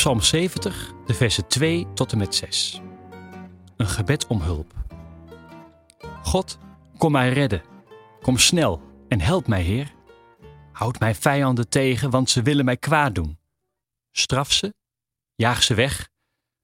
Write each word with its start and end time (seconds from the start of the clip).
Psalm 0.00 0.20
70, 0.20 0.92
de 1.06 1.14
versen 1.14 1.46
2 1.46 1.86
tot 1.94 2.12
en 2.12 2.18
met 2.18 2.34
6. 2.34 2.80
Een 3.76 3.86
gebed 3.86 4.26
om 4.26 4.40
hulp. 4.40 4.74
God, 6.22 6.58
kom 6.98 7.12
mij 7.12 7.32
redden. 7.32 7.62
Kom 8.20 8.38
snel 8.38 8.82
en 9.08 9.20
help 9.20 9.46
mij, 9.46 9.62
Heer. 9.62 9.94
Houd 10.72 10.98
mijn 10.98 11.14
vijanden 11.14 11.68
tegen, 11.68 12.10
want 12.10 12.30
ze 12.30 12.42
willen 12.42 12.64
mij 12.64 12.76
kwaad 12.76 13.14
doen. 13.14 13.38
Straf 14.10 14.52
ze, 14.52 14.74
jaag 15.34 15.62
ze 15.62 15.74
weg, 15.74 16.08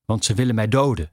want 0.05 0.25
ze 0.25 0.35
willen 0.35 0.55
mij 0.55 0.69
doden. 0.69 1.13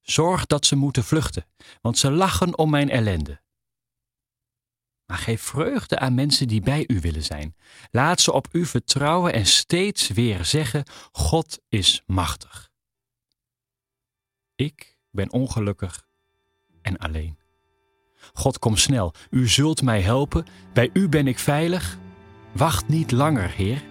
Zorg 0.00 0.46
dat 0.46 0.66
ze 0.66 0.76
moeten 0.76 1.04
vluchten, 1.04 1.46
want 1.80 1.98
ze 1.98 2.10
lachen 2.10 2.58
om 2.58 2.70
mijn 2.70 2.90
ellende. 2.90 3.40
Maar 5.08 5.18
geef 5.18 5.42
vreugde 5.42 5.98
aan 5.98 6.14
mensen 6.14 6.48
die 6.48 6.60
bij 6.60 6.84
u 6.86 7.00
willen 7.00 7.24
zijn. 7.24 7.56
Laat 7.90 8.20
ze 8.20 8.32
op 8.32 8.48
u 8.52 8.64
vertrouwen 8.64 9.32
en 9.32 9.46
steeds 9.46 10.08
weer 10.08 10.44
zeggen: 10.44 10.84
God 11.12 11.58
is 11.68 12.02
machtig. 12.06 12.70
Ik 14.54 14.98
ben 15.10 15.32
ongelukkig 15.32 16.06
en 16.82 16.96
alleen. 16.96 17.38
God, 18.32 18.58
kom 18.58 18.76
snel. 18.76 19.14
U 19.30 19.48
zult 19.48 19.82
mij 19.82 20.00
helpen. 20.00 20.46
Bij 20.72 20.90
u 20.92 21.08
ben 21.08 21.26
ik 21.26 21.38
veilig. 21.38 21.98
Wacht 22.52 22.88
niet 22.88 23.10
langer, 23.10 23.50
Heer. 23.50 23.82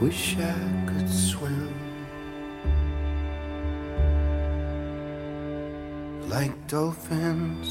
Wish 0.00 0.36
I 0.38 0.54
could 0.86 1.10
swim 1.10 1.74
like 6.30 6.54
dolphins, 6.68 7.68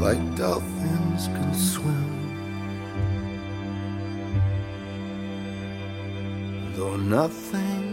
like 0.00 0.36
dolphins 0.36 1.26
can 1.26 1.52
swim. 1.54 2.08
Though 6.74 6.96
nothing 6.96 7.88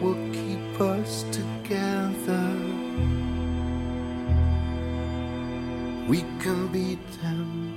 will 0.00 0.18
keep 0.32 0.80
us 0.80 1.24
together. 1.30 2.48
We 6.08 6.22
can 6.40 6.66
beat 6.72 7.06
them. 7.22 7.67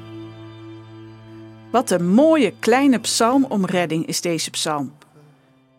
Wat 1.72 1.90
een 1.90 2.10
mooie 2.10 2.54
kleine 2.60 3.00
psalm 3.00 3.46
om 3.46 3.66
redding 3.66 4.06
is 4.06 4.22
deze 4.22 4.50
psalm. 4.50 4.94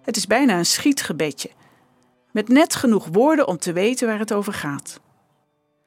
Het 0.02 0.16
is 0.16 0.26
bijna 0.26 0.58
een 0.58 0.66
schietgebedje, 0.66 1.50
met 2.30 2.48
net 2.48 2.74
genoeg 2.74 3.06
woorden 3.06 3.48
om 3.48 3.58
te 3.58 3.72
weten 3.72 4.06
waar 4.06 4.18
het 4.18 4.32
over 4.32 4.52
gaat. 4.52 5.00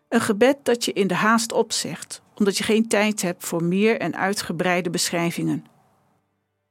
Een 0.09 0.21
gebed 0.21 0.57
dat 0.63 0.85
je 0.85 0.93
in 0.93 1.07
de 1.07 1.13
haast 1.13 1.51
opzegt, 1.51 2.21
omdat 2.35 2.57
je 2.57 2.63
geen 2.63 2.87
tijd 2.87 3.21
hebt 3.21 3.45
voor 3.45 3.63
meer 3.63 3.99
en 3.99 4.15
uitgebreide 4.15 4.89
beschrijvingen. 4.89 5.65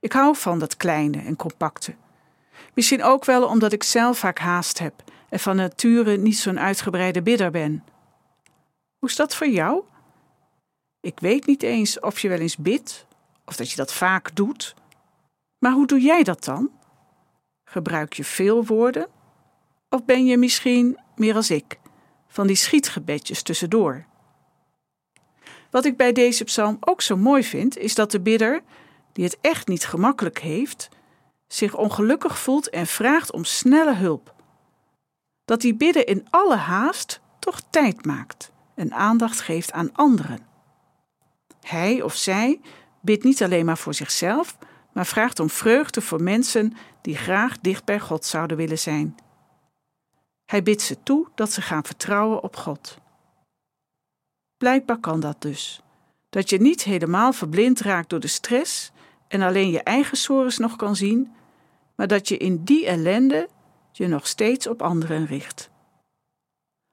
Ik 0.00 0.12
hou 0.12 0.36
van 0.36 0.58
dat 0.58 0.76
kleine 0.76 1.18
en 1.18 1.36
compacte. 1.36 1.94
Misschien 2.74 3.02
ook 3.02 3.24
wel 3.24 3.46
omdat 3.46 3.72
ik 3.72 3.82
zelf 3.82 4.18
vaak 4.18 4.38
haast 4.38 4.78
heb 4.78 4.94
en 5.28 5.40
van 5.40 5.56
nature 5.56 6.16
niet 6.16 6.38
zo'n 6.38 6.60
uitgebreide 6.60 7.22
bidder 7.22 7.50
ben. 7.50 7.84
Hoe 8.98 9.08
is 9.08 9.16
dat 9.16 9.34
voor 9.34 9.48
jou? 9.48 9.82
Ik 11.00 11.20
weet 11.20 11.46
niet 11.46 11.62
eens 11.62 12.00
of 12.00 12.18
je 12.18 12.28
wel 12.28 12.38
eens 12.38 12.56
bidt 12.56 13.06
of 13.44 13.56
dat 13.56 13.70
je 13.70 13.76
dat 13.76 13.92
vaak 13.92 14.36
doet. 14.36 14.74
Maar 15.58 15.72
hoe 15.72 15.86
doe 15.86 16.00
jij 16.00 16.22
dat 16.22 16.44
dan? 16.44 16.70
Gebruik 17.64 18.12
je 18.12 18.24
veel 18.24 18.64
woorden? 18.64 19.08
Of 19.88 20.04
ben 20.04 20.26
je 20.26 20.36
misschien 20.36 20.98
meer 21.16 21.34
als 21.34 21.50
ik, 21.50 21.78
van 22.28 22.46
die 22.46 22.56
schietgebedjes 22.56 23.42
tussendoor? 23.42 24.06
Wat 25.70 25.84
ik 25.84 25.96
bij 25.96 26.12
deze 26.12 26.44
psalm 26.44 26.76
ook 26.80 27.02
zo 27.02 27.16
mooi 27.16 27.44
vind, 27.44 27.76
is 27.76 27.94
dat 27.94 28.10
de 28.10 28.20
bidder, 28.20 28.62
die 29.12 29.24
het 29.24 29.38
echt 29.40 29.68
niet 29.68 29.86
gemakkelijk 29.86 30.38
heeft, 30.38 30.88
zich 31.46 31.76
ongelukkig 31.76 32.38
voelt 32.38 32.70
en 32.70 32.86
vraagt 32.86 33.32
om 33.32 33.44
snelle 33.44 33.94
hulp. 33.94 34.34
Dat 35.44 35.60
die 35.60 35.74
bidden 35.74 36.06
in 36.06 36.26
alle 36.30 36.56
haast 36.56 37.20
toch 37.38 37.60
tijd 37.70 38.04
maakt 38.04 38.52
en 38.74 38.92
aandacht 38.92 39.40
geeft 39.40 39.72
aan 39.72 39.92
anderen. 39.92 40.46
Hij 41.60 42.02
of 42.02 42.14
zij 42.14 42.60
bidt 43.04 43.24
niet 43.24 43.42
alleen 43.42 43.64
maar 43.64 43.78
voor 43.78 43.94
zichzelf, 43.94 44.58
maar 44.92 45.06
vraagt 45.06 45.40
om 45.40 45.50
vreugde 45.50 46.00
voor 46.00 46.22
mensen 46.22 46.76
die 47.00 47.16
graag 47.16 47.58
dicht 47.60 47.84
bij 47.84 48.00
God 48.00 48.24
zouden 48.24 48.56
willen 48.56 48.78
zijn. 48.78 49.16
Hij 50.44 50.62
bidt 50.62 50.82
ze 50.82 51.02
toe 51.02 51.28
dat 51.34 51.52
ze 51.52 51.62
gaan 51.62 51.84
vertrouwen 51.84 52.42
op 52.42 52.56
God. 52.56 52.98
Blijkbaar 54.56 54.98
kan 54.98 55.20
dat 55.20 55.42
dus. 55.42 55.82
Dat 56.30 56.50
je 56.50 56.60
niet 56.60 56.82
helemaal 56.82 57.32
verblind 57.32 57.80
raakt 57.80 58.10
door 58.10 58.20
de 58.20 58.26
stress 58.26 58.92
en 59.28 59.42
alleen 59.42 59.70
je 59.70 59.82
eigen 59.82 60.16
sores 60.16 60.58
nog 60.58 60.76
kan 60.76 60.96
zien, 60.96 61.34
maar 61.94 62.06
dat 62.06 62.28
je 62.28 62.36
in 62.36 62.64
die 62.64 62.86
ellende 62.86 63.48
je 63.92 64.06
nog 64.06 64.26
steeds 64.26 64.66
op 64.66 64.82
anderen 64.82 65.26
richt. 65.26 65.70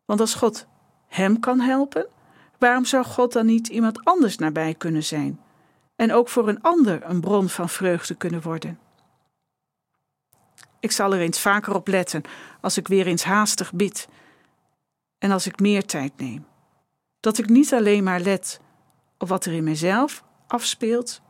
Want 0.06 0.20
als 0.20 0.34
God 0.34 0.66
hem 1.08 1.40
kan 1.40 1.60
helpen, 1.60 2.08
waarom 2.58 2.86
zou 2.86 3.06
God 3.06 3.34
dan 3.34 3.46
niet 3.46 3.68
iemand 3.68 4.06
anders 4.06 4.38
nabij 4.38 4.74
kunnen 4.74 5.04
zijn 5.04 5.40
en 6.02 6.14
ook 6.14 6.30
voor 6.30 6.48
een 6.48 6.62
ander 6.62 7.04
een 7.04 7.22
bron 7.22 7.50
van 7.50 7.70
vreugde 7.70 8.16
kunnen 8.16 8.42
worden? 8.42 8.80
Ik 10.80 10.92
zal 10.92 11.14
er 11.14 11.20
eens 11.20 11.40
vaker 11.40 11.76
op 11.76 11.88
letten 11.88 12.22
als 12.62 12.78
ik 12.78 12.88
weer 12.88 13.08
eens 13.08 13.24
haastig 13.24 13.74
bid 13.74 14.08
en 15.18 15.32
als 15.32 15.48
ik 15.48 15.60
meer 15.60 15.86
tijd 15.86 16.18
neem. 16.18 16.46
Dat 17.20 17.38
ik 17.38 17.50
niet 17.50 17.74
alleen 17.74 18.04
maar 18.04 18.20
let 18.20 18.60
op 19.18 19.28
wat 19.28 19.46
er 19.46 19.54
in 19.54 19.64
mezelf 19.64 20.24
afspeelt, 20.48 21.22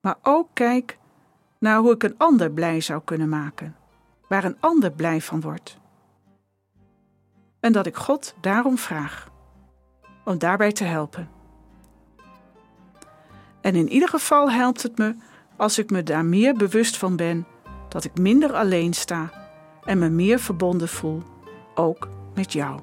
maar 0.00 0.16
ook 0.22 0.48
kijk 0.52 0.98
naar 1.58 1.78
hoe 1.78 1.92
ik 1.92 2.02
een 2.02 2.18
ander 2.18 2.50
blij 2.50 2.80
zou 2.80 3.02
kunnen 3.04 3.28
maken, 3.28 3.76
waar 4.28 4.44
een 4.44 4.60
ander 4.60 4.92
blij 4.92 5.20
van 5.20 5.40
wordt. 5.40 5.78
En 7.60 7.72
dat 7.72 7.86
ik 7.86 7.96
God 7.96 8.34
daarom 8.40 8.78
vraag, 8.78 9.30
om 10.24 10.38
daarbij 10.38 10.72
te 10.72 10.84
helpen. 10.84 11.35
En 13.66 13.74
in 13.74 13.88
ieder 13.88 14.08
geval 14.08 14.50
helpt 14.50 14.82
het 14.82 14.98
me 14.98 15.14
als 15.56 15.78
ik 15.78 15.90
me 15.90 16.02
daar 16.02 16.24
meer 16.24 16.54
bewust 16.54 16.96
van 16.96 17.16
ben 17.16 17.46
dat 17.88 18.04
ik 18.04 18.18
minder 18.18 18.52
alleen 18.52 18.94
sta 18.94 19.30
en 19.84 19.98
me 19.98 20.08
meer 20.08 20.38
verbonden 20.38 20.88
voel, 20.88 21.22
ook 21.74 22.08
met 22.34 22.52
jou. 22.52 22.80